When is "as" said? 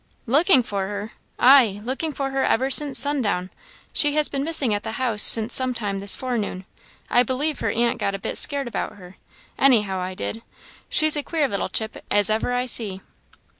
12.09-12.31